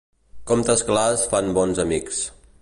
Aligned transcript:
Comptes 0.51 0.83
clars 0.87 1.27
fan 1.35 1.53
bons 1.59 1.83
amics. 1.85 2.25